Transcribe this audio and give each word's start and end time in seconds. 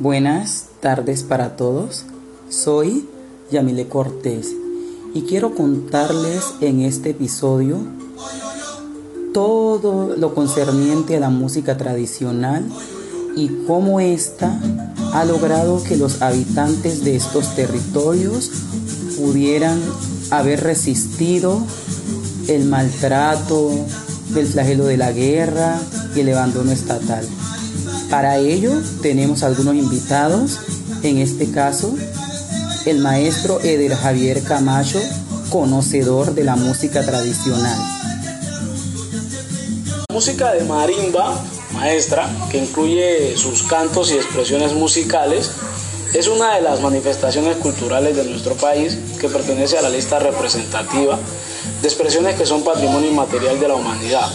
Buenas 0.00 0.64
tardes 0.80 1.24
para 1.24 1.56
todos. 1.56 2.06
Soy 2.48 3.06
Yamile 3.50 3.86
Cortés 3.86 4.48
y 5.12 5.24
quiero 5.24 5.54
contarles 5.54 6.42
en 6.62 6.80
este 6.80 7.10
episodio 7.10 7.76
todo 9.34 10.16
lo 10.16 10.34
concerniente 10.34 11.18
a 11.18 11.20
la 11.20 11.28
música 11.28 11.76
tradicional 11.76 12.64
y 13.36 13.48
cómo 13.66 14.00
ésta 14.00 14.58
ha 15.12 15.26
logrado 15.26 15.84
que 15.84 15.98
los 15.98 16.22
habitantes 16.22 17.04
de 17.04 17.16
estos 17.16 17.54
territorios 17.54 18.50
pudieran 19.18 19.78
haber 20.30 20.62
resistido 20.62 21.62
el 22.48 22.64
maltrato 22.64 23.70
del 24.30 24.46
flagelo 24.46 24.86
de 24.86 24.96
la 24.96 25.12
guerra 25.12 25.78
y 26.16 26.20
el 26.20 26.32
abandono 26.32 26.72
estatal. 26.72 27.26
Para 28.10 28.38
ello 28.38 28.72
tenemos 29.02 29.44
algunos 29.44 29.76
invitados, 29.76 30.58
en 31.04 31.18
este 31.18 31.48
caso 31.52 31.94
el 32.84 32.98
maestro 32.98 33.60
Eder 33.60 33.94
Javier 33.94 34.42
Camacho, 34.42 35.00
conocedor 35.48 36.34
de 36.34 36.42
la 36.42 36.56
música 36.56 37.04
tradicional. 37.06 37.78
La 40.08 40.14
música 40.14 40.52
de 40.52 40.64
marimba, 40.64 41.40
maestra, 41.72 42.28
que 42.50 42.58
incluye 42.58 43.36
sus 43.36 43.62
cantos 43.62 44.10
y 44.10 44.14
expresiones 44.14 44.72
musicales, 44.74 45.52
es 46.12 46.26
una 46.26 46.56
de 46.56 46.62
las 46.62 46.80
manifestaciones 46.80 47.58
culturales 47.58 48.16
de 48.16 48.24
nuestro 48.24 48.56
país 48.56 48.98
que 49.20 49.28
pertenece 49.28 49.78
a 49.78 49.82
la 49.82 49.88
lista 49.88 50.18
representativa 50.18 51.16
de 51.80 51.86
expresiones 51.86 52.34
que 52.34 52.44
son 52.44 52.64
patrimonio 52.64 53.08
inmaterial 53.08 53.60
de 53.60 53.68
la 53.68 53.76
humanidad. 53.76 54.28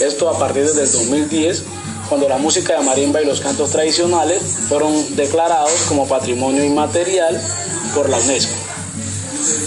Esto 0.00 0.28
a 0.28 0.38
partir 0.38 0.64
del 0.72 0.90
2010 0.90 1.62
cuando 2.12 2.28
la 2.28 2.36
música 2.36 2.76
de 2.76 2.84
marimba 2.84 3.22
y 3.22 3.24
los 3.24 3.40
cantos 3.40 3.70
tradicionales 3.70 4.42
fueron 4.68 5.16
declarados 5.16 5.72
como 5.88 6.06
patrimonio 6.06 6.62
inmaterial 6.62 7.40
por 7.94 8.10
la 8.10 8.18
UNESCO. 8.18 8.52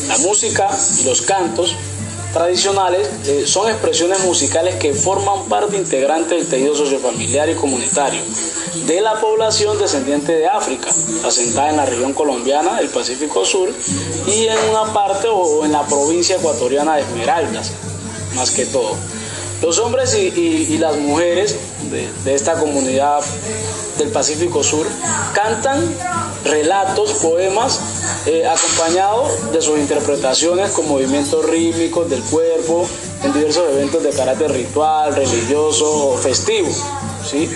La 0.10 0.20
música 0.20 0.70
y 1.00 1.06
los 1.06 1.24
cantos 1.24 1.76
tradicionales 2.34 3.10
eh, 3.26 3.46
son 3.48 3.68
expresiones 3.68 4.24
musicales 4.26 4.76
que 4.76 4.94
forman 4.94 5.46
parte 5.46 5.76
integrante 5.76 6.36
del 6.36 6.46
tejido 6.46 6.76
sociofamiliar 6.76 7.50
y 7.50 7.56
comunitario 7.56 8.22
de 8.86 9.02
la 9.02 9.20
población 9.20 9.80
descendiente 9.80 10.32
de 10.32 10.46
África, 10.46 10.92
asentada 11.26 11.72
en 11.72 11.78
la 11.78 11.88
región 11.88 12.14
colombiana 12.14 12.76
del 12.76 12.90
Pacífico 12.90 13.44
Sur 13.44 13.74
y 14.28 14.46
en 14.46 14.70
una 14.70 14.94
parte 14.94 15.30
o 15.30 15.66
en 15.66 15.72
la 15.72 15.82
provincia 15.88 16.36
ecuatoriana 16.36 16.98
de 16.98 17.02
Esmeraldas, 17.02 17.72
más 18.36 18.52
que 18.52 18.68
todo. 18.68 18.96
Los 19.62 19.80
hombres 19.80 20.14
y, 20.14 20.78
las 20.78 20.98
mujeres 20.98 21.56
de, 21.90 22.34
esta 22.34 22.54
comunidad 22.54 23.22
del 23.98 24.10
Pacífico 24.10 24.64
Sur 24.64 24.88
cantan 25.34 25.84
relatos, 26.44 27.14
poemas, 27.14 27.80
eh, 28.26 28.46
acompañados 28.46 29.52
de 29.52 29.62
sus 29.62 29.80
interpretaciones 29.80 30.72
con 30.72 30.88
movimientos 30.88 31.46
rítmicos 31.46 32.10
del 32.10 32.22
cuerpo 32.24 32.88
en 33.24 33.34
diversos 33.34 33.64
eventos 33.72 34.04
de 34.04 34.12
carácter 34.12 34.52
ritual, 34.52 35.16
religioso 35.16 36.10
o 36.10 36.18
festivo, 36.18 36.70
¿sí? 37.30 37.50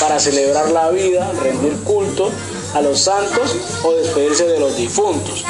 para 0.00 0.18
celebrar 0.20 0.70
la 0.70 0.90
vida, 0.90 1.32
rendir 1.42 1.74
culto 1.84 2.30
a 2.74 2.80
los 2.80 3.00
santos 3.00 3.56
o 3.82 3.92
despedirse 3.92 4.46
de 4.46 4.60
los 4.60 4.76
difuntos. 4.76 5.44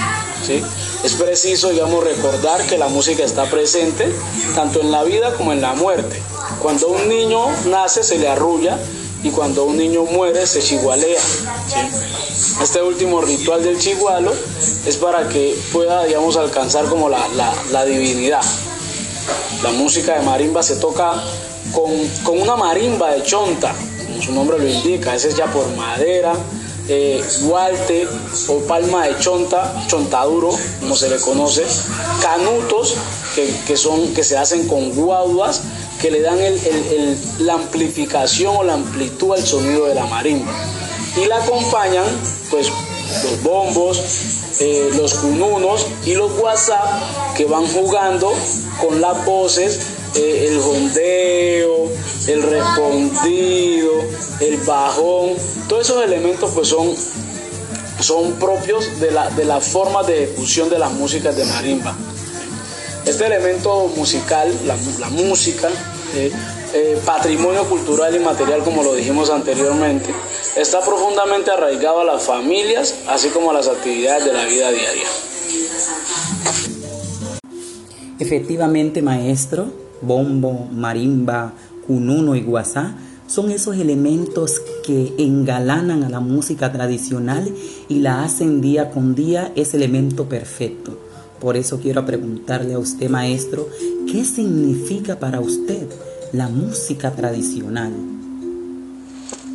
¿sí? 0.47 0.63
Es 1.03 1.15
preciso, 1.15 1.71
digamos, 1.71 2.05
recordar 2.05 2.65
que 2.67 2.79
la 2.79 2.89
música 2.89 3.25
está 3.25 3.45
presente 3.47 4.13
tanto 4.55 4.81
en 4.81 4.91
la 4.91 5.03
vida 5.05 5.35
como 5.35 5.53
en 5.53 5.61
la 5.61 5.75
muerte. 5.75 6.23
Cuando 6.65 6.89
un 6.89 7.11
niño 7.11 7.45
nace 7.67 8.03
se 8.03 8.17
le 8.17 8.27
arrulla 8.27 8.79
y 9.23 9.29
cuando 9.29 9.65
un 9.65 9.77
niño 9.77 10.05
muere 10.05 10.47
se 10.47 10.63
chigualea. 10.63 11.21
Este 12.63 12.81
último 12.81 13.21
ritual 13.21 13.63
del 13.63 13.79
chigualo 13.79 14.33
es 14.87 14.97
para 14.97 15.29
que 15.29 15.55
pueda, 15.75 16.05
digamos, 16.05 16.39
alcanzar 16.39 16.87
como 16.87 17.11
la, 17.11 17.85
divinidad. 17.85 18.41
La 19.63 19.73
música 19.73 20.19
de 20.19 20.25
marimba 20.25 20.63
se 20.63 20.77
toca 20.77 21.23
con, 21.75 21.93
con, 22.23 22.41
una 22.41 22.57
marimba 22.57 23.11
de 23.11 23.23
chonta, 23.25 23.75
como 24.07 24.23
su 24.23 24.33
nombre 24.33 24.59
lo 24.59 24.67
indica, 24.67 25.15
ese 25.15 25.29
es 25.29 25.35
ya 25.35 25.45
por 25.53 25.69
madera, 25.77 26.33
eh, 26.89 27.23
gualte 27.43 28.09
o 28.49 28.59
palma 28.61 29.07
de 29.07 29.19
chonta, 29.19 29.85
chontaduro, 29.87 30.51
como 30.81 30.97
se 30.97 31.11
le 31.11 31.19
conoce, 31.19 31.63
canutos 32.23 32.95
que, 33.67 33.77
son, 33.77 34.15
que 34.15 34.25
se 34.25 34.39
hacen 34.39 34.67
con 34.67 34.95
guaduas 34.95 35.61
que 36.05 36.11
le 36.11 36.21
dan 36.21 36.39
la 37.39 37.55
amplificación 37.55 38.55
o 38.55 38.63
la 38.63 38.75
amplitud 38.75 39.33
al 39.33 39.43
sonido 39.43 39.87
de 39.87 39.95
la 39.95 40.05
marimba. 40.05 40.53
Y 41.17 41.25
la 41.25 41.37
acompañan 41.39 42.05
pues 42.51 42.69
los 43.23 43.43
bombos, 43.43 44.03
eh, 44.61 44.91
los 44.99 45.15
cununos 45.15 45.87
y 46.05 46.13
los 46.13 46.39
WhatsApp 46.39 47.35
que 47.35 47.47
van 47.47 47.67
jugando 47.67 48.31
con 48.83 49.01
las 49.01 49.25
voces, 49.25 49.81
eh, 50.15 50.49
el 50.51 50.61
jondeo, 50.61 51.89
el 52.27 52.43
respondido, 52.43 53.93
el 54.41 54.59
bajón, 54.59 55.31
todos 55.71 55.89
esos 55.89 56.05
elementos 56.05 56.51
pues 56.51 56.69
son, 56.69 56.95
son 58.01 58.33
propios 58.33 59.01
de 59.01 59.11
la, 59.11 59.31
de 59.31 59.47
forma 59.63 60.03
de 60.03 60.25
ejecución 60.25 60.69
de 60.69 60.79
las 60.79 60.93
músicas 60.93 61.35
de 61.35 61.47
marimba. 61.47 61.97
Este 63.07 63.27
elemento 63.27 63.89
musical, 63.97 64.51
la, 64.67 65.09
música, 65.11 65.69
eh, 66.15 66.31
eh, 66.75 66.99
patrimonio 67.05 67.65
cultural 67.69 68.15
y 68.15 68.19
material 68.19 68.63
como 68.63 68.83
lo 68.83 68.95
dijimos 68.95 69.31
anteriormente, 69.31 70.15
está 70.57 70.81
profundamente 70.81 71.51
arraigado 71.51 72.01
a 72.01 72.05
las 72.05 72.23
familias, 72.25 72.95
así 73.09 73.29
como 73.29 73.51
a 73.51 73.55
las 73.55 73.69
actividades 73.69 74.25
de 74.25 74.33
la 74.33 74.45
vida 74.45 74.71
diaria. 74.71 75.07
Efectivamente, 78.19 79.03
maestro, 79.03 79.67
bombo, 80.01 80.69
marimba, 80.73 81.53
cununo 81.87 82.35
y 82.37 82.43
guasá 82.43 82.95
son 83.27 83.51
esos 83.51 83.77
elementos 83.77 84.61
que 84.85 85.15
engalanan 85.19 86.05
a 86.05 86.11
la 86.11 86.21
música 86.21 86.71
tradicional 86.73 87.53
y 87.89 88.01
la 88.01 88.23
hacen 88.23 88.61
día 88.61 88.91
con 88.91 89.15
día 89.15 89.53
ese 89.57 89.79
elemento 89.79 90.29
perfecto. 90.29 90.99
Por 91.41 91.57
eso 91.57 91.81
quiero 91.81 92.07
preguntarle 92.07 92.75
a 92.75 92.79
usted, 92.79 93.11
maestro, 93.11 93.69
¿qué 94.07 94.25
significa 94.25 95.19
para 95.19 95.41
usted 95.41 95.89
la 96.33 96.49
música 96.49 97.15
tradicional? 97.15 97.93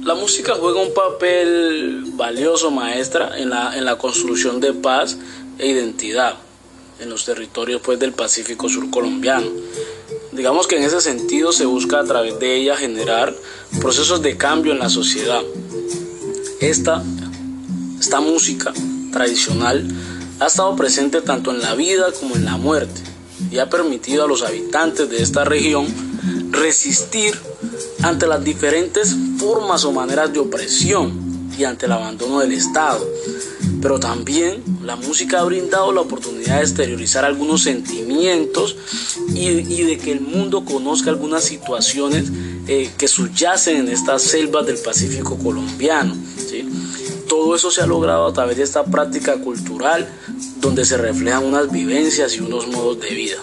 La 0.03 0.15
música 0.15 0.55
juega 0.59 0.81
un 0.81 0.93
papel 0.93 2.13
valioso, 2.15 2.71
maestra, 2.71 3.37
en 3.37 3.49
la, 3.49 3.77
en 3.77 3.85
la 3.85 3.97
construcción 3.97 4.59
de 4.59 4.73
paz 4.73 5.17
e 5.57 5.67
identidad 5.67 6.35
en 6.99 7.09
los 7.09 7.25
territorios 7.25 7.81
pues, 7.81 7.99
del 7.99 8.13
Pacífico 8.13 8.69
Sur 8.69 8.89
colombiano. 8.89 9.47
Digamos 10.31 10.67
que 10.67 10.77
en 10.77 10.83
ese 10.83 11.01
sentido 11.01 11.51
se 11.51 11.65
busca 11.65 11.99
a 11.99 12.03
través 12.03 12.39
de 12.39 12.55
ella 12.55 12.75
generar 12.75 13.35
procesos 13.79 14.21
de 14.21 14.37
cambio 14.37 14.71
en 14.71 14.79
la 14.79 14.89
sociedad. 14.89 15.41
Esta, 16.59 17.03
esta 17.99 18.19
música 18.19 18.73
tradicional 19.11 19.85
ha 20.39 20.47
estado 20.47 20.75
presente 20.75 21.21
tanto 21.21 21.51
en 21.51 21.61
la 21.61 21.75
vida 21.75 22.11
como 22.19 22.35
en 22.35 22.45
la 22.45 22.57
muerte 22.57 23.08
y 23.51 23.59
ha 23.59 23.69
permitido 23.69 24.25
a 24.25 24.27
los 24.27 24.43
habitantes 24.43 25.09
de 25.09 25.21
esta 25.21 25.43
región 25.43 25.87
resistir 26.51 27.39
ante 28.03 28.27
las 28.27 28.43
diferentes 28.43 29.15
formas 29.37 29.83
o 29.85 29.91
maneras 29.91 30.31
de 30.33 30.39
opresión 30.39 31.51
y 31.57 31.63
ante 31.63 31.85
el 31.85 31.91
abandono 31.91 32.39
del 32.39 32.53
Estado 32.53 33.05
pero 33.81 33.99
también 33.99 34.63
la 34.83 34.95
música 34.95 35.39
ha 35.39 35.43
brindado 35.43 35.91
la 35.91 36.01
oportunidad 36.01 36.57
de 36.57 36.63
exteriorizar 36.63 37.23
algunos 37.23 37.63
sentimientos 37.63 38.75
y, 39.33 39.83
de 39.83 39.97
que 39.97 40.11
el 40.11 40.21
mundo 40.21 40.65
conozca 40.65 41.09
algunas 41.09 41.43
situaciones 41.43 42.25
eh, 42.67 42.91
que 42.97 43.07
subyacen 43.07 43.77
en 43.77 43.89
estas 43.89 44.21
selvas 44.21 44.65
del 44.65 44.77
Pacífico 44.77 45.37
colombiano. 45.37 46.15
Todo 47.27 47.55
eso 47.55 47.69
se 47.69 47.81
ha 47.81 47.85
logrado 47.85 48.25
a 48.25 48.33
través 48.33 48.57
de 48.57 48.63
esta 48.63 48.83
práctica 48.83 49.37
cultural 49.37 50.09
donde 50.61 50.85
se 50.85 50.97
reflejan 50.97 51.45
unas 51.45 51.71
vivencias 51.71 52.35
y 52.35 52.39
unos 52.39 52.67
modos 52.67 52.99
de 52.99 53.09
vida. 53.09 53.37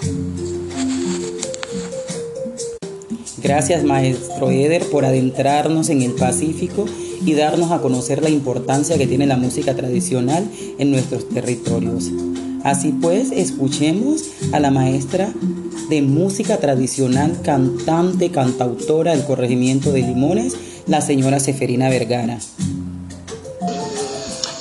Gracias 3.42 3.84
maestro 3.84 4.50
Eder 4.50 4.84
por 4.90 5.04
adentrarnos 5.04 5.88
en 5.88 6.02
el 6.02 6.12
Pacífico 6.12 6.86
y 7.24 7.34
darnos 7.34 7.70
a 7.70 7.80
conocer 7.80 8.22
la 8.22 8.28
importancia 8.28 8.98
que 8.98 9.06
tiene 9.06 9.26
la 9.26 9.36
música 9.36 9.74
tradicional 9.74 10.50
en 10.78 10.90
nuestros 10.90 11.28
territorios. 11.28 12.10
Así 12.64 12.90
pues, 12.90 13.30
escuchemos 13.30 14.22
a 14.52 14.58
la 14.58 14.70
maestra 14.72 15.32
de 15.88 16.02
música 16.02 16.58
tradicional, 16.58 17.40
cantante, 17.44 18.30
cantautora 18.30 19.12
del 19.12 19.24
corregimiento 19.24 19.92
de 19.92 20.00
Limones, 20.00 20.56
la 20.86 21.00
señora 21.00 21.38
Seferina 21.38 21.88
Vergara. 21.88 22.38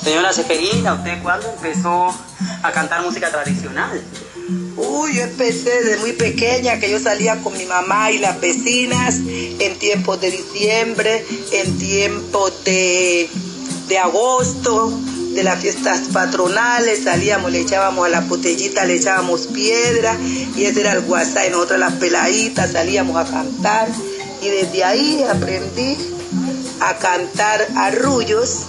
Señora 0.04 0.32
Seferina, 0.32 0.94
¿usted 0.94 1.20
cuándo 1.24 1.48
empezó 1.56 2.14
a 2.66 2.72
cantar 2.72 3.02
música 3.02 3.30
tradicional? 3.30 4.02
Uy, 4.76 5.16
yo 5.16 5.22
empecé 5.22 5.82
desde 5.82 5.96
muy 5.98 6.12
pequeña, 6.12 6.78
que 6.78 6.90
yo 6.90 7.00
salía 7.00 7.40
con 7.42 7.56
mi 7.56 7.64
mamá 7.64 8.10
y 8.10 8.18
las 8.18 8.40
vecinas 8.40 9.16
en 9.16 9.78
tiempos 9.78 10.20
de 10.20 10.30
diciembre, 10.30 11.24
en 11.52 11.78
tiempos 11.78 12.64
de, 12.64 13.28
de 13.88 13.98
agosto, 13.98 14.92
de 15.36 15.42
las 15.42 15.60
fiestas 15.60 16.08
patronales, 16.12 17.04
salíamos, 17.04 17.52
le 17.52 17.60
echábamos 17.60 18.06
a 18.06 18.08
la 18.08 18.20
botellita, 18.22 18.84
le 18.84 18.96
echábamos 18.96 19.46
piedra 19.48 20.16
y 20.56 20.64
ese 20.64 20.80
era 20.80 20.92
el 20.92 21.02
guasá 21.02 21.46
y 21.46 21.50
nosotros 21.50 21.78
las 21.78 21.92
peladitas 21.94 22.72
salíamos 22.72 23.16
a 23.16 23.30
cantar 23.30 23.88
y 24.42 24.48
desde 24.48 24.82
ahí 24.82 25.24
aprendí 25.28 25.96
a 26.80 26.96
cantar 26.96 27.66
arrullos 27.76 28.62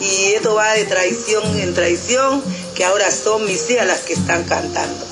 y 0.00 0.34
esto 0.34 0.54
va 0.54 0.72
de 0.74 0.84
traición 0.84 1.56
en 1.58 1.74
traición, 1.74 2.42
que 2.76 2.84
ahora 2.84 3.10
son 3.10 3.46
mis 3.46 3.68
hijas 3.70 3.86
las 3.86 4.00
que 4.00 4.12
están 4.12 4.44
cantando. 4.44 5.04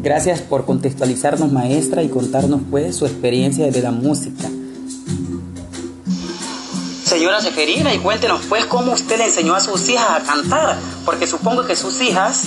Gracias 0.00 0.40
por 0.40 0.64
contextualizarnos 0.64 1.52
maestra 1.52 2.02
y 2.02 2.08
contarnos 2.08 2.62
pues 2.70 2.96
su 2.96 3.04
experiencia 3.04 3.66
desde 3.66 3.82
la 3.82 3.90
música. 3.90 4.48
Señora 7.04 7.40
Seferina, 7.40 7.94
y 7.94 7.98
cuéntenos 7.98 8.40
pues 8.48 8.64
cómo 8.66 8.92
usted 8.92 9.18
le 9.18 9.24
enseñó 9.24 9.54
a 9.54 9.60
sus 9.60 9.88
hijas 9.90 10.06
a 10.10 10.20
cantar, 10.22 10.78
porque 11.04 11.26
supongo 11.26 11.66
que 11.66 11.76
sus 11.76 12.00
hijas 12.00 12.44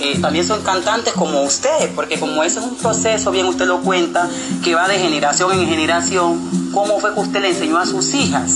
eh, 0.00 0.18
también 0.20 0.46
son 0.46 0.62
cantantes 0.62 1.12
como 1.14 1.42
usted, 1.42 1.90
porque 1.94 2.18
como 2.18 2.42
ese 2.44 2.60
es 2.60 2.64
un 2.64 2.76
proceso, 2.76 3.30
bien 3.32 3.46
usted 3.46 3.66
lo 3.66 3.80
cuenta, 3.80 4.28
que 4.62 4.74
va 4.74 4.88
de 4.88 4.98
generación 4.98 5.52
en 5.52 5.66
generación, 5.66 6.70
¿cómo 6.72 7.00
fue 7.00 7.12
que 7.14 7.20
usted 7.20 7.40
le 7.40 7.48
enseñó 7.48 7.78
a 7.78 7.86
sus 7.86 8.14
hijas? 8.14 8.52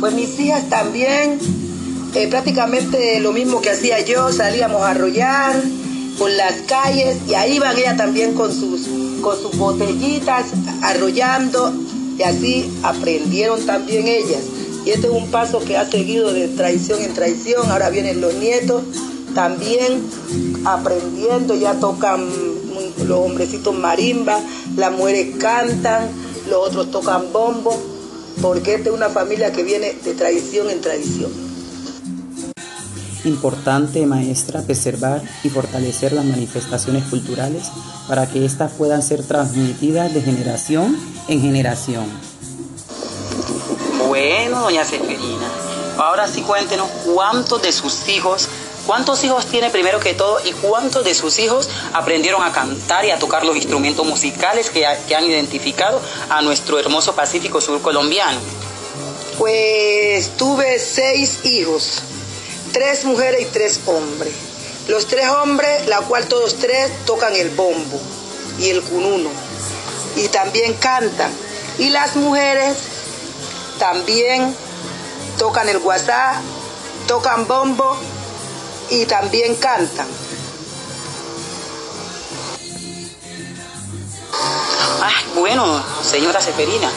Pues 0.00 0.14
mis 0.14 0.38
hijas 0.38 0.68
también, 0.68 1.38
eh, 2.16 2.28
prácticamente 2.28 3.20
lo 3.20 3.32
mismo 3.32 3.60
que 3.60 3.68
hacía 3.68 4.00
yo, 4.00 4.32
salíamos 4.32 4.80
a 4.80 4.92
arrollar 4.92 5.54
por 6.18 6.30
las 6.30 6.62
calles 6.62 7.18
y 7.28 7.34
ahí 7.34 7.58
van 7.58 7.76
ellas 7.76 7.98
también 7.98 8.32
con 8.32 8.50
sus, 8.50 8.88
con 9.20 9.38
sus 9.38 9.54
botellitas 9.58 10.46
arrollando 10.82 11.74
y 12.18 12.22
así 12.22 12.72
aprendieron 12.82 13.66
también 13.66 14.08
ellas. 14.08 14.40
Y 14.86 14.92
este 14.92 15.08
es 15.08 15.12
un 15.12 15.30
paso 15.30 15.58
que 15.60 15.76
ha 15.76 15.90
seguido 15.90 16.32
de 16.32 16.48
traición 16.48 17.02
en 17.02 17.12
traición, 17.12 17.70
ahora 17.70 17.90
vienen 17.90 18.22
los 18.22 18.32
nietos 18.34 18.82
también 19.34 20.02
aprendiendo, 20.64 21.54
ya 21.54 21.74
tocan 21.74 22.26
los 23.06 23.18
hombrecitos 23.18 23.74
marimba, 23.74 24.40
las 24.74 24.90
mujeres 24.92 25.36
cantan, 25.38 26.08
los 26.48 26.68
otros 26.68 26.90
tocan 26.90 27.30
bombo, 27.30 27.78
porque 28.40 28.76
esta 28.76 28.88
es 28.88 28.94
una 28.94 29.10
familia 29.10 29.52
que 29.52 29.64
viene 29.64 29.92
de 30.02 30.14
tradición 30.14 30.70
en 30.70 30.80
tradición. 30.80 31.45
Importante, 33.26 34.06
maestra, 34.06 34.62
preservar 34.62 35.20
y 35.42 35.50
fortalecer 35.50 36.12
las 36.12 36.24
manifestaciones 36.24 37.04
culturales 37.04 37.70
para 38.08 38.26
que 38.26 38.44
éstas 38.44 38.72
puedan 38.72 39.02
ser 39.02 39.22
transmitidas 39.22 40.14
de 40.14 40.22
generación 40.22 40.96
en 41.28 41.42
generación. 41.42 42.06
Bueno, 44.08 44.60
doña 44.60 44.84
Seferina, 44.84 45.48
ahora 45.98 46.28
sí 46.28 46.42
cuéntenos 46.42 46.88
cuántos 47.04 47.60
de 47.62 47.72
sus 47.72 48.08
hijos 48.08 48.48
¿Cuántos 48.86 49.24
hijos 49.24 49.46
tiene 49.46 49.68
primero 49.70 49.98
que 49.98 50.14
todo 50.14 50.38
y 50.44 50.52
cuántos 50.52 51.04
de 51.04 51.12
sus 51.12 51.40
hijos 51.40 51.68
aprendieron 51.92 52.40
a 52.44 52.52
cantar 52.52 53.04
y 53.04 53.10
a 53.10 53.18
tocar 53.18 53.44
los 53.44 53.56
instrumentos 53.56 54.06
musicales 54.06 54.70
que, 54.70 54.86
han 54.86 55.24
identificado 55.24 56.00
a 56.30 56.40
nuestro 56.40 56.78
hermoso 56.78 57.16
Pacífico 57.16 57.60
Sur 57.60 57.82
colombiano? 57.82 58.38
Pues 59.38 60.30
tuve 60.36 60.78
seis 60.78 61.44
hijos, 61.44 62.00
tres 62.76 63.06
mujeres 63.06 63.40
y 63.40 63.44
tres 63.46 63.80
hombres. 63.86 64.34
Los 64.86 65.06
tres 65.06 65.30
hombres, 65.30 65.86
la 65.86 66.02
cual 66.02 66.28
todos 66.28 66.56
tres 66.56 66.90
tocan 67.06 67.34
el 67.34 67.48
bombo 67.48 67.98
y 68.58 68.68
el 68.68 68.82
cununo 68.82 69.30
y 70.14 70.28
también 70.28 70.74
cantan. 70.74 71.32
Y 71.78 71.88
las 71.88 72.16
mujeres 72.16 72.76
también 73.78 74.54
tocan 75.38 75.70
el 75.70 75.78
guasá, 75.78 76.42
tocan 77.08 77.46
bombo 77.46 77.96
y 78.90 79.06
también 79.06 79.54
cantan. 79.54 80.06
Ah, 85.00 85.22
bueno, 85.34 85.82
señora 86.02 86.42
Seferina. 86.42 86.90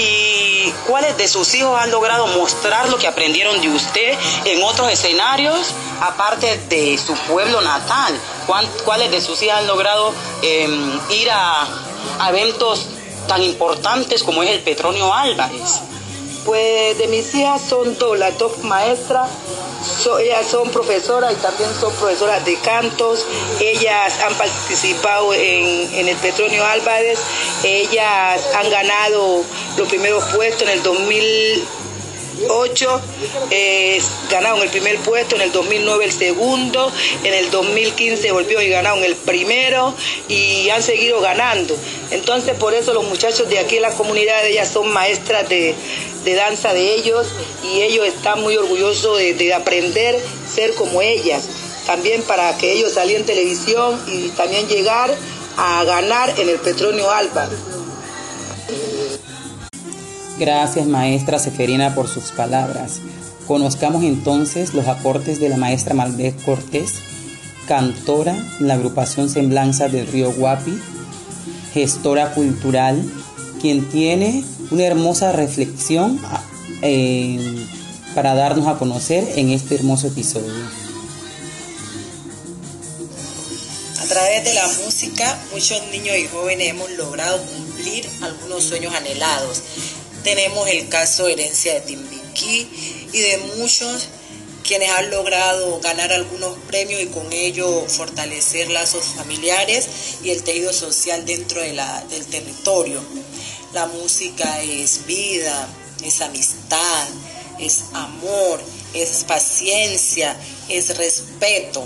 ¿Y 0.00 0.72
cuáles 0.86 1.16
de 1.18 1.28
sus 1.28 1.52
hijos 1.54 1.78
han 1.78 1.90
logrado 1.90 2.26
mostrar 2.28 2.88
lo 2.88 2.96
que 2.96 3.06
aprendieron 3.06 3.60
de 3.60 3.68
usted 3.68 4.18
en 4.46 4.62
otros 4.62 4.90
escenarios, 4.90 5.74
aparte 6.00 6.58
de 6.70 6.98
su 6.98 7.14
pueblo 7.30 7.60
natal? 7.60 8.18
¿Cuáles 8.84 9.10
de 9.10 9.20
sus 9.20 9.42
hijas 9.42 9.58
han 9.58 9.66
logrado 9.66 10.14
em, 10.40 10.98
ir 11.10 11.30
a, 11.30 11.66
a 12.18 12.28
eventos 12.30 12.86
tan 13.28 13.42
importantes 13.42 14.22
como 14.22 14.42
es 14.42 14.50
el 14.50 14.60
Petronio 14.60 15.12
Álvarez? 15.12 15.80
Pues 16.44 16.98
de 16.98 17.06
mis 17.08 17.34
hijas 17.34 17.62
son 17.62 17.96
dos, 17.98 18.18
las 18.18 18.36
dos 18.38 18.64
maestras 18.64 19.28
ellas 20.20 20.46
son 20.46 20.68
profesoras 20.70 21.32
y 21.32 21.36
también 21.36 21.70
son 21.80 21.92
profesoras 21.94 22.44
de 22.44 22.54
cantos. 22.56 23.24
Ellas 23.60 24.20
han 24.20 24.34
participado 24.34 25.32
en, 25.32 26.08
el 26.08 26.16
Petronio 26.16 26.64
Álvarez. 26.64 27.18
Ellas 27.64 28.46
han 28.54 28.70
ganado 28.70 29.42
los 29.76 29.88
primeros 29.88 30.24
puestos 30.34 30.62
en 30.62 30.68
el 30.70 30.82
2008. 32.38 33.00
Eh, 33.50 34.00
ganaron 34.30 34.62
el 34.62 34.68
primer 34.68 34.98
puesto, 34.98 35.36
en 35.36 35.42
el 35.42 35.52
2009 35.52 36.04
el 36.04 36.12
segundo, 36.12 36.90
en 37.24 37.34
el 37.34 37.50
2015 37.50 38.32
volvió 38.32 38.60
y 38.60 38.68
ganaron 38.68 39.02
el 39.04 39.16
primero 39.16 39.94
y 40.28 40.68
han 40.70 40.82
seguido 40.82 41.20
ganando. 41.20 41.76
Entonces 42.10 42.56
por 42.56 42.74
eso 42.74 42.92
los 42.92 43.04
muchachos 43.04 43.48
de 43.48 43.58
aquí 43.58 43.76
en 43.76 43.82
la 43.82 43.92
comunidad, 43.92 44.46
ellas 44.46 44.68
son 44.68 44.92
maestras 44.92 45.48
de, 45.48 45.74
de 46.24 46.34
danza 46.34 46.72
de 46.72 46.94
ellos 46.94 47.26
y 47.62 47.82
ellos 47.82 48.06
están 48.06 48.40
muy 48.40 48.56
orgullosos 48.56 49.18
de, 49.18 49.54
aprender 49.54 50.18
ser 50.52 50.74
como 50.74 51.02
ellas. 51.02 51.48
También 51.86 52.22
para 52.22 52.56
que 52.56 52.72
ellos 52.72 52.92
salgan 52.92 53.16
en 53.16 53.26
televisión 53.26 54.00
y 54.06 54.28
también 54.30 54.68
llegar 54.68 55.14
a 55.56 55.84
ganar 55.84 56.38
en 56.38 56.48
el 56.48 56.58
Petronio 56.58 57.10
Alba. 57.10 57.48
Gracias 60.40 60.86
maestra 60.86 61.38
Seferina 61.38 61.94
por 61.94 62.08
sus 62.08 62.30
palabras. 62.30 63.00
Conozcamos 63.46 64.02
entonces 64.04 64.72
los 64.72 64.88
aportes 64.88 65.38
de 65.38 65.50
la 65.50 65.58
maestra 65.58 65.92
Malbec 65.92 66.42
Cortés, 66.46 66.94
cantora 67.68 68.34
en 68.58 68.66
la 68.66 68.72
agrupación 68.72 69.28
Semblanza 69.28 69.88
del 69.88 70.06
Río 70.06 70.32
Guapi, 70.32 70.80
gestora 71.74 72.32
cultural, 72.32 73.04
quien 73.60 73.86
tiene 73.90 74.42
una 74.70 74.84
hermosa 74.84 75.30
reflexión 75.32 76.18
eh, 76.80 77.66
para 78.14 78.34
darnos 78.34 78.66
a 78.66 78.78
conocer 78.78 79.34
en 79.36 79.50
este 79.50 79.74
hermoso 79.74 80.06
episodio. 80.06 80.54
A 84.00 84.06
través 84.06 84.44
de 84.44 84.54
la 84.54 84.66
música, 84.84 85.38
muchos 85.52 85.82
niños 85.92 86.16
y 86.16 86.26
jóvenes 86.28 86.70
hemos 86.70 86.90
logrado 86.92 87.42
cumplir 87.42 88.08
algunos 88.22 88.64
sueños 88.64 88.94
anhelados. 88.94 89.62
Tenemos 90.22 90.68
el 90.68 90.88
caso 90.88 91.28
Herencia 91.28 91.74
de 91.74 91.80
Timbiquí 91.80 92.68
y 93.12 93.20
de 93.20 93.38
muchos 93.56 94.08
quienes 94.62 94.90
han 94.90 95.10
logrado 95.10 95.80
ganar 95.80 96.12
algunos 96.12 96.56
premios 96.68 97.00
y 97.02 97.06
con 97.06 97.32
ello 97.32 97.86
fortalecer 97.88 98.70
lazos 98.70 99.04
familiares 99.16 99.88
y 100.22 100.30
el 100.30 100.42
tejido 100.42 100.72
social 100.72 101.24
dentro 101.24 101.60
de 101.60 101.72
la, 101.72 102.04
del 102.10 102.24
territorio. 102.26 103.00
La 103.72 103.86
música 103.86 104.60
es 104.62 105.06
vida, 105.06 105.68
es 106.04 106.20
amistad, 106.20 107.08
es 107.58 107.84
amor, 107.94 108.60
es 108.94 109.24
paciencia, 109.24 110.36
es 110.68 110.96
respeto. 110.96 111.84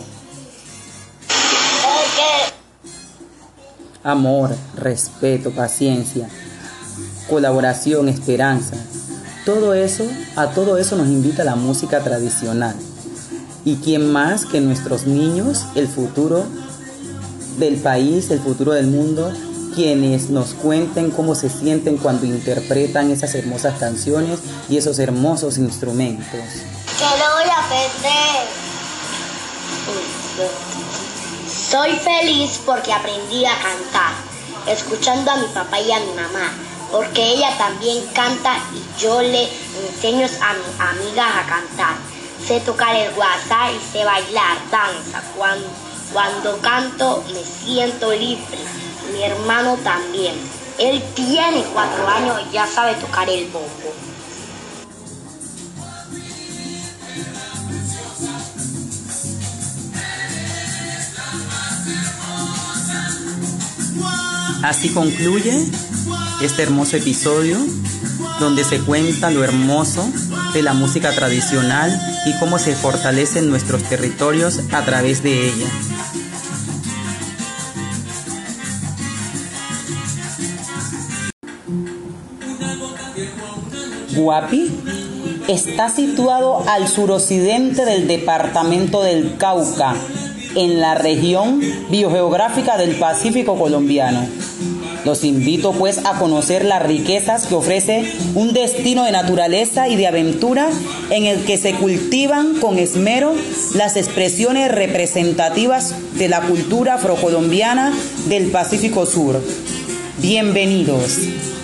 Amor, 4.02 4.56
respeto, 4.76 5.50
paciencia, 5.52 6.28
colaboración, 7.28 8.08
esperanza. 8.08 8.76
Todo 9.44 9.74
eso, 9.74 10.04
a 10.36 10.48
todo 10.48 10.78
eso 10.78 10.96
nos 10.96 11.08
invita 11.08 11.44
la 11.44 11.56
música 11.56 12.00
tradicional. 12.00 12.74
¿Y 13.64 13.76
quién 13.76 14.12
más 14.12 14.44
que 14.44 14.60
nuestros 14.60 15.06
niños, 15.06 15.64
el 15.74 15.88
futuro 15.88 16.44
del 17.58 17.76
país, 17.76 18.30
el 18.30 18.40
futuro 18.40 18.72
del 18.72 18.86
mundo, 18.86 19.32
quienes 19.74 20.30
nos 20.30 20.54
cuenten 20.54 21.10
cómo 21.10 21.34
se 21.34 21.50
sienten 21.50 21.96
cuando 21.96 22.26
interpretan 22.26 23.10
esas 23.10 23.34
hermosas 23.34 23.78
canciones 23.78 24.38
y 24.68 24.76
esos 24.76 24.98
hermosos 24.98 25.58
instrumentos. 25.58 26.40
Que 26.98 27.04
a 27.04 27.64
aprender. 27.64 28.64
Soy 31.70 31.92
feliz 31.92 32.60
porque 32.64 32.92
aprendí 32.92 33.44
a 33.44 33.54
cantar, 33.54 34.14
escuchando 34.68 35.30
a 35.30 35.36
mi 35.36 35.46
papá 35.48 35.80
y 35.80 35.90
a 35.90 35.98
mi 36.00 36.12
mamá, 36.12 36.52
porque 36.94 37.24
ella 37.24 37.50
también 37.58 38.06
canta 38.14 38.56
y 38.72 39.02
yo 39.02 39.20
le 39.20 39.48
enseño 39.88 40.28
a 40.40 40.54
mis 40.54 40.78
amigas 40.78 41.26
a 41.26 41.44
cantar. 41.44 41.96
Sé 42.46 42.60
tocar 42.60 42.94
el 42.94 43.12
guasá 43.14 43.72
y 43.72 43.80
sé 43.80 44.04
bailar 44.04 44.58
danza. 44.70 45.20
Cuando, 45.36 45.66
cuando 46.12 46.60
canto 46.60 47.24
me 47.32 47.42
siento 47.42 48.12
libre 48.12 48.58
mi 49.12 49.24
hermano 49.24 49.76
también. 49.82 50.36
Él 50.78 51.02
tiene 51.16 51.64
cuatro 51.72 52.06
años 52.06 52.40
y 52.48 52.52
ya 52.52 52.64
sabe 52.64 52.94
tocar 52.94 53.28
el 53.28 53.48
bombo. 53.48 53.92
Así 64.64 64.88
concluye 64.88 65.52
este 66.40 66.62
hermoso 66.62 66.96
episodio 66.96 67.58
donde 68.40 68.64
se 68.64 68.80
cuenta 68.80 69.30
lo 69.30 69.44
hermoso 69.44 70.10
de 70.54 70.62
la 70.62 70.72
música 70.72 71.12
tradicional 71.14 71.94
y 72.24 72.38
cómo 72.38 72.58
se 72.58 72.74
fortalecen 72.74 73.50
nuestros 73.50 73.82
territorios 73.82 74.60
a 74.72 74.80
través 74.80 75.22
de 75.22 75.48
ella. 75.48 75.66
Guapi 84.16 84.70
está 85.46 85.90
situado 85.90 86.66
al 86.70 86.88
suroccidente 86.88 87.84
del 87.84 88.08
departamento 88.08 89.02
del 89.02 89.36
Cauca, 89.36 89.94
en 90.56 90.80
la 90.80 90.94
región 90.94 91.60
biogeográfica 91.90 92.78
del 92.78 92.96
Pacífico 92.96 93.58
colombiano. 93.58 94.26
Los 95.04 95.22
invito 95.22 95.72
pues 95.72 95.98
a 96.06 96.18
conocer 96.18 96.64
las 96.64 96.82
riquezas 96.82 97.46
que 97.46 97.54
ofrece 97.54 98.10
un 98.34 98.54
destino 98.54 99.04
de 99.04 99.12
naturaleza 99.12 99.88
y 99.88 99.96
de 99.96 100.06
aventura 100.06 100.70
en 101.10 101.24
el 101.24 101.44
que 101.44 101.58
se 101.58 101.74
cultivan 101.74 102.54
con 102.54 102.78
esmero 102.78 103.34
las 103.74 103.96
expresiones 103.96 104.72
representativas 104.72 105.94
de 106.16 106.28
la 106.28 106.40
cultura 106.40 106.94
afrocolombiana 106.94 107.92
del 108.28 108.50
Pacífico 108.50 109.04
Sur. 109.04 109.42
Bienvenidos, 110.18 111.18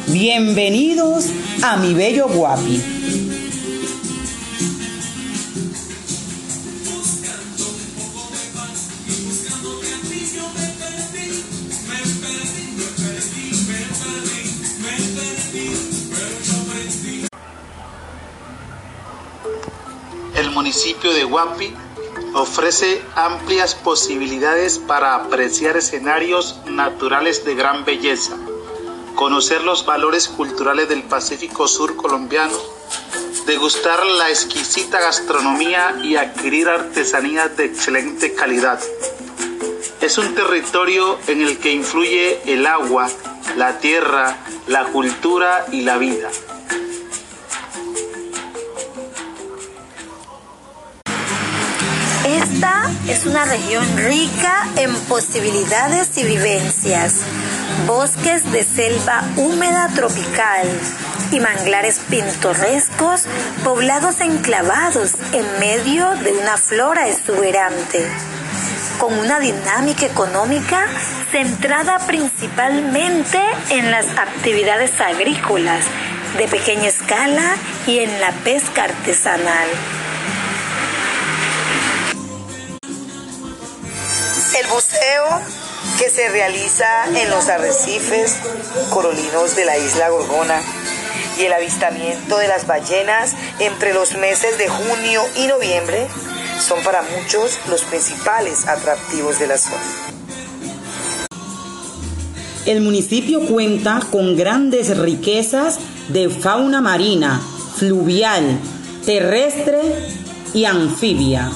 bienvenidos 0.09 1.27
a 1.63 1.77
mi 1.77 1.95
bello 1.95 2.29
Guapi. 2.29 3.00
Municipio 20.71 21.13
de 21.13 21.25
Guapi 21.25 21.75
ofrece 22.33 23.03
amplias 23.17 23.75
posibilidades 23.75 24.79
para 24.79 25.17
apreciar 25.17 25.77
escenarios 25.77 26.61
naturales 26.67 27.45
de 27.45 27.57
gran 27.57 27.85
belleza, 27.85 28.37
conocer 29.17 29.63
los 29.63 29.85
valores 29.85 30.29
culturales 30.29 30.89
del 30.89 31.03
Pacífico 31.03 31.67
Sur 31.67 31.97
colombiano, 31.97 32.57
degustar 33.47 34.07
la 34.07 34.29
exquisita 34.29 35.01
gastronomía 35.01 35.99
y 36.05 36.15
adquirir 36.15 36.69
artesanías 36.69 37.57
de 37.57 37.65
excelente 37.65 38.33
calidad. 38.35 38.79
Es 40.01 40.19
un 40.19 40.37
territorio 40.37 41.19
en 41.27 41.43
el 41.43 41.59
que 41.59 41.73
influye 41.73 42.43
el 42.47 42.65
agua, 42.65 43.11
la 43.57 43.81
tierra, 43.81 44.37
la 44.69 44.85
cultura 44.85 45.67
y 45.73 45.81
la 45.81 45.99
vida. 45.99 46.31
Esta 52.37 52.89
es 53.09 53.27
una 53.27 53.45
región 53.45 53.85
rica 53.97 54.69
en 54.77 54.95
posibilidades 55.09 56.17
y 56.17 56.23
vivencias. 56.23 57.23
Bosques 57.89 58.53
de 58.53 58.63
selva 58.63 59.25
húmeda 59.37 59.89
tropical 59.97 60.69
y 61.33 61.41
manglares 61.41 62.01
pintorescos 62.09 63.25
poblados 63.65 64.21
enclavados 64.21 65.15
en 65.33 65.59
medio 65.59 66.09
de 66.23 66.33
una 66.35 66.57
flora 66.57 67.09
exuberante. 67.09 68.07
Con 69.01 69.19
una 69.19 69.41
dinámica 69.41 70.07
económica 70.07 70.87
centrada 71.33 71.99
principalmente 72.07 73.41
en 73.71 73.91
las 73.91 74.07
actividades 74.17 75.01
agrícolas 75.01 75.85
de 76.39 76.47
pequeña 76.47 76.87
escala 76.87 77.57
y 77.89 77.99
en 77.99 78.21
la 78.21 78.31
pesca 78.31 78.85
artesanal. 78.85 79.67
Buceo 84.71 85.25
que 85.99 86.11
se 86.11 86.29
realiza 86.29 87.07
en 87.09 87.31
los 87.31 87.49
arrecifes 87.49 88.37
corolinos 88.91 89.57
de 89.57 89.65
la 89.65 89.77
isla 89.77 90.09
Gorgona 90.11 90.61
y 91.39 91.45
el 91.45 91.53
avistamiento 91.53 92.39
de 92.39 92.49
las 92.49 92.67
ballenas 92.67 93.35
entre 93.59 93.95
los 93.95 94.15
meses 94.15 94.59
de 94.59 94.69
junio 94.69 95.23
y 95.37 95.47
noviembre 95.47 96.07
son 96.61 96.83
para 96.83 97.03
muchos 97.03 97.59
los 97.69 97.83
principales 97.83 98.69
atractivos 98.69 99.39
de 99.39 99.47
la 99.47 99.59
zona. 99.59 99.83
El 102.67 102.83
municipio 102.83 103.47
cuenta 103.47 104.01
con 104.13 104.37
grandes 104.37 104.97
riquezas 104.97 105.79
de 106.09 106.29
fauna 106.29 106.81
marina, 106.81 107.41
fluvial, 107.77 108.61
terrestre 109.07 109.81
y 110.53 110.67
anfibia. 110.67 111.51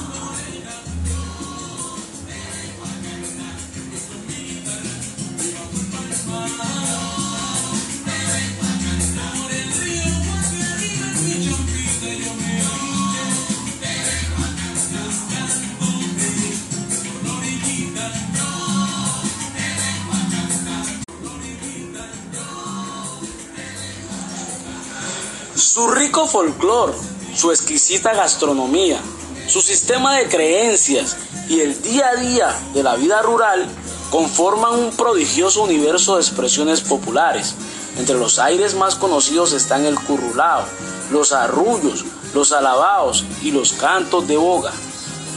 Su 25.55 25.87
rico 25.87 26.27
folclore, 26.27 26.91
su 27.33 27.49
exquisita 27.49 28.13
gastronomía, 28.13 28.99
su 29.47 29.61
sistema 29.61 30.17
de 30.17 30.27
creencias 30.27 31.15
y 31.47 31.61
el 31.61 31.81
día 31.81 32.09
a 32.09 32.15
día 32.17 32.59
de 32.73 32.83
la 32.83 32.97
vida 32.97 33.21
rural 33.21 33.65
conforman 34.11 34.73
un 34.77 34.91
prodigioso 34.91 35.63
universo 35.63 36.15
de 36.15 36.23
expresiones 36.23 36.81
populares. 36.81 37.55
Entre 37.97 38.19
los 38.19 38.37
aires 38.37 38.75
más 38.75 38.95
conocidos 38.95 39.53
están 39.53 39.85
el 39.85 39.95
currulao, 39.95 40.65
los 41.09 41.31
arrullos, 41.31 42.03
los 42.33 42.51
alabaos 42.51 43.23
y 43.41 43.51
los 43.51 43.71
cantos 43.71 44.27
de 44.27 44.35
boga. 44.35 44.73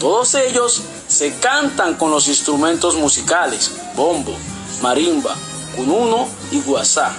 Todos 0.01 0.35
ellos 0.35 0.83
se 1.07 1.33
cantan 1.37 1.95
con 1.95 2.11
los 2.11 2.27
instrumentos 2.27 2.97
musicales, 2.97 3.71
bombo, 3.95 4.35
marimba, 4.83 5.37
cununo 5.77 6.27
y 6.51 6.61
guasá. 6.61 7.17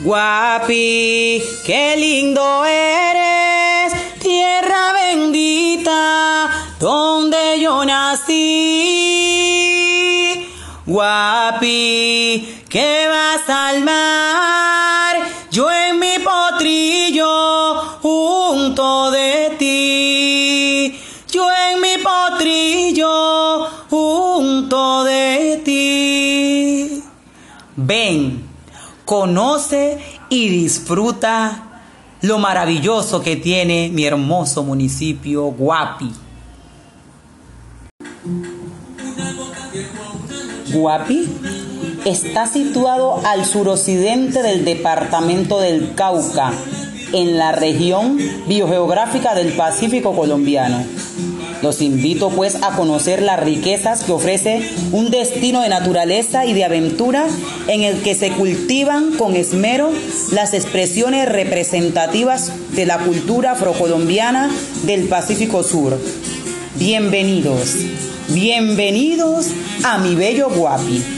Guapi, 0.00 1.42
qué 1.66 1.96
lindo 1.96 2.64
eres, 2.64 3.92
tierra 4.20 4.92
bendita, 4.92 6.48
donde 6.78 7.58
yo 7.60 7.84
nací. 7.84 8.36
Guapi, 10.86 12.62
que 12.68 13.08
vas 13.08 13.48
al 13.48 13.82
mar, 13.82 15.16
yo 15.50 15.68
en 15.68 15.98
mi 15.98 16.20
potrillo 16.20 17.74
junto 18.00 19.10
de 19.10 19.56
ti. 19.58 20.96
Yo 21.32 21.44
en 21.50 21.80
mi 21.80 21.98
potrillo 22.00 23.66
junto 23.90 25.02
de 25.02 25.60
ti. 25.64 27.02
Ven 27.74 28.37
conoce 29.08 29.96
y 30.28 30.50
disfruta 30.50 31.80
lo 32.20 32.38
maravilloso 32.38 33.22
que 33.22 33.36
tiene 33.36 33.88
mi 33.88 34.04
hermoso 34.04 34.62
municipio 34.62 35.44
Guapi. 35.44 36.12
Guapi 40.74 41.26
está 42.04 42.46
situado 42.46 43.22
al 43.24 43.46
suroccidente 43.46 44.42
del 44.42 44.66
departamento 44.66 45.58
del 45.58 45.94
Cauca, 45.94 46.52
en 47.14 47.38
la 47.38 47.52
región 47.52 48.18
biogeográfica 48.46 49.34
del 49.34 49.54
Pacífico 49.54 50.14
colombiano. 50.14 50.84
Los 51.62 51.82
invito 51.82 52.30
pues 52.30 52.56
a 52.62 52.76
conocer 52.76 53.22
las 53.22 53.40
riquezas 53.40 54.04
que 54.04 54.12
ofrece 54.12 54.62
un 54.92 55.10
destino 55.10 55.62
de 55.62 55.68
naturaleza 55.68 56.46
y 56.46 56.52
de 56.52 56.64
aventura 56.64 57.26
en 57.66 57.82
el 57.82 58.00
que 58.02 58.14
se 58.14 58.30
cultivan 58.30 59.12
con 59.12 59.34
esmero 59.34 59.90
las 60.32 60.54
expresiones 60.54 61.28
representativas 61.28 62.52
de 62.74 62.86
la 62.86 62.98
cultura 62.98 63.52
afrocolombiana 63.52 64.50
del 64.84 65.08
Pacífico 65.08 65.62
Sur. 65.62 65.98
Bienvenidos, 66.76 67.74
bienvenidos 68.28 69.48
a 69.84 69.98
mi 69.98 70.14
bello 70.14 70.50
Guapi. 70.50 71.17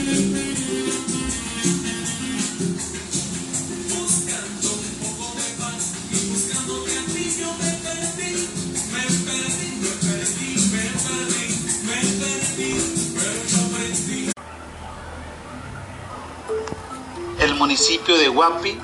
Municipio 17.61 18.17
de 18.17 18.27
Guapi 18.27 18.75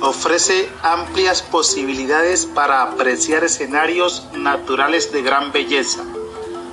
ofrece 0.00 0.66
amplias 0.82 1.42
posibilidades 1.42 2.46
para 2.46 2.82
apreciar 2.82 3.44
escenarios 3.44 4.26
naturales 4.32 5.12
de 5.12 5.20
gran 5.20 5.52
belleza, 5.52 6.02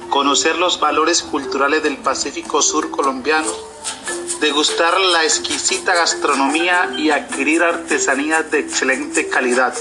conocer 0.10 0.56
los 0.56 0.80
valores 0.80 1.22
culturales 1.22 1.84
del 1.84 1.98
Pacífico 1.98 2.62
Sur 2.62 2.90
colombiano, 2.90 3.52
degustar 4.40 4.98
la 5.02 5.26
exquisita 5.26 5.94
gastronomía 5.94 6.90
y 6.98 7.10
adquirir 7.10 7.64
artesanías 7.64 8.50
de 8.50 8.60
excelente 8.60 9.28
calidad. 9.28 9.74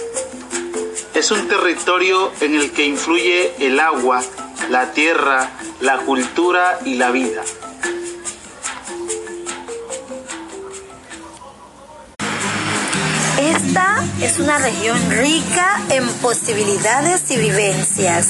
Es 1.15 1.31
un 1.31 1.47
territorio 1.47 2.33
en 2.41 2.57
el 2.57 2.73
que 2.73 2.85
influye 2.85 3.55
el 3.65 3.79
agua, 3.79 4.25
la 4.71 4.91
tierra, 4.91 5.53
la 5.81 5.99
cultura 5.99 6.81
y 6.85 6.97
la 6.97 7.13
vida. 7.13 7.45
Esta 13.57 14.05
es 14.21 14.39
una 14.39 14.59
región 14.59 14.99
rica 15.11 15.81
en 15.91 16.07
posibilidades 16.23 17.29
y 17.31 17.37
vivencias. 17.37 18.29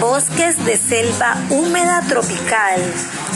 Bosques 0.00 0.64
de 0.64 0.76
selva 0.76 1.36
húmeda 1.50 2.02
tropical 2.08 2.80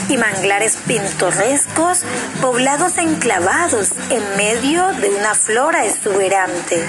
y 0.09 0.17
manglares 0.17 0.77
pintorescos 0.87 2.03
poblados 2.41 2.99
enclavados 2.99 3.93
en 4.11 4.37
medio 4.37 4.89
de 4.95 5.11
una 5.11 5.35
flora 5.35 5.87
exuberante 5.87 6.85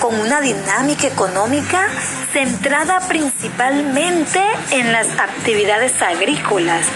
con 0.00 0.14
una 0.18 0.40
dinámica 0.40 1.06
económica 1.06 1.88
centrada 2.32 3.00
principalmente 3.08 4.40
en 4.70 4.92
las 4.92 5.08
actividades 5.18 6.00
agrícolas 6.02 6.86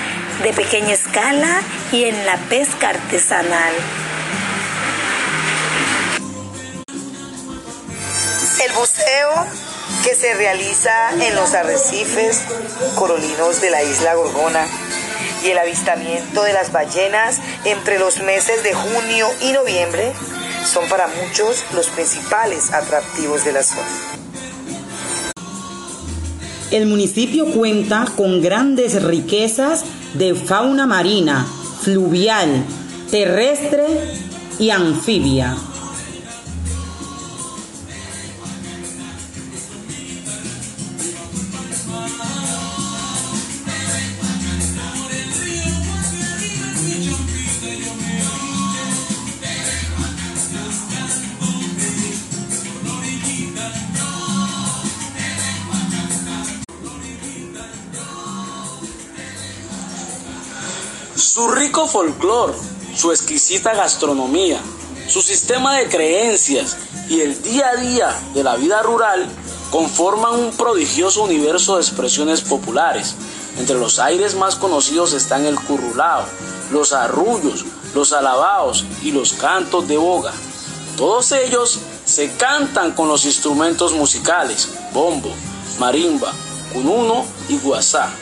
de 0.43 0.53
pequeña 0.53 0.93
escala 0.93 1.61
y 1.93 2.05
en 2.05 2.27
la 2.27 2.37
pesca 2.37 2.91
artesanal. 2.91 3.73
Buceo 8.76 9.47
que 10.05 10.14
se 10.14 10.35
realiza 10.35 11.12
en 11.21 11.35
los 11.35 11.55
arrecifes 11.55 12.43
corolinos 12.95 13.61
de 13.61 13.71
la 13.71 13.83
isla 13.83 14.14
Gorgona 14.14 14.67
y 15.45 15.49
el 15.49 15.59
avistamiento 15.59 16.43
de 16.43 16.52
las 16.52 16.73
ballenas 16.73 17.41
entre 17.64 17.99
los 17.99 18.23
meses 18.23 18.62
de 18.62 18.73
junio 18.75 19.29
y 19.43 19.52
noviembre 19.52 20.12
son 20.64 20.88
para 20.88 21.09
muchos 21.09 21.64
los 21.75 21.88
principales 21.88 22.73
atractivos 22.73 23.45
de 23.45 23.52
la 23.52 23.62
zona. 23.62 23.88
El 26.71 26.87
municipio 26.87 27.47
cuenta 27.47 28.07
con 28.17 28.41
grandes 28.41 29.02
riquezas 29.02 29.85
de 30.14 30.35
fauna 30.35 30.87
marina, 30.87 31.47
fluvial, 31.83 32.64
terrestre 33.11 33.85
y 34.59 34.71
anfibia. 34.71 35.57
Rico 61.73 61.89
folclor, 61.89 62.55
su 62.95 63.13
exquisita 63.13 63.73
gastronomía, 63.73 64.61
su 65.09 65.23
sistema 65.23 65.79
de 65.79 65.89
creencias 65.89 66.77
y 67.09 67.23
el 67.23 67.43
día 67.43 67.71
a 67.71 67.77
día 67.77 68.21
de 68.35 68.45
la 68.45 68.57
vida 68.57 68.83
rural 68.83 69.27
conforman 69.71 70.35
un 70.35 70.55
prodigioso 70.55 71.23
universo 71.23 71.77
de 71.77 71.81
expresiones 71.81 72.43
populares. 72.43 73.15
Entre 73.59 73.79
los 73.79 73.99
aires 73.99 74.35
más 74.35 74.57
conocidos 74.57 75.15
están 75.15 75.47
el 75.47 75.59
currulao, 75.59 76.27
los 76.73 76.93
arrullos, 76.93 77.65
los 77.95 78.13
alabaos 78.13 78.85
y 79.03 79.13
los 79.13 79.33
cantos 79.33 79.89
de 79.89 79.97
boga. 79.97 80.35
Todos 80.99 81.33
ellos 81.33 81.79
se 82.05 82.33
cantan 82.33 82.93
con 82.93 83.09
los 83.09 83.25
instrumentos 83.25 83.95
musicales, 83.95 84.69
bombo, 84.93 85.31
marimba, 85.79 86.35
cununo 86.75 87.25
y 87.49 87.57
guasá. 87.57 88.13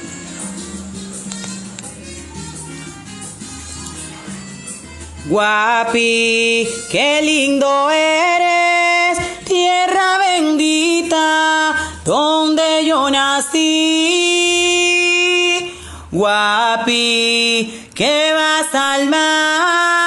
Guapi, 5.30 6.66
qué 6.90 7.22
lindo 7.22 7.88
eres, 7.88 9.16
tierra 9.44 10.18
bendita, 10.18 11.76
donde 12.04 12.84
yo 12.84 13.08
nací. 13.08 13.60
Guapi, 16.10 17.86
que 17.94 18.32
vas 18.34 18.74
al 18.74 19.08
mar, 19.08 19.99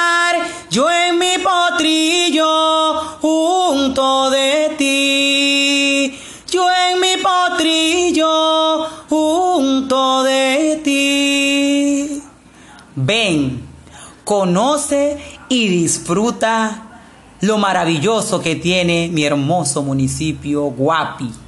conoce 14.24 15.18
y 15.48 15.68
disfruta 15.68 17.02
lo 17.40 17.58
maravilloso 17.58 18.40
que 18.40 18.56
tiene 18.56 19.08
mi 19.12 19.24
hermoso 19.24 19.82
municipio 19.82 20.64
Guapi. 20.64 21.43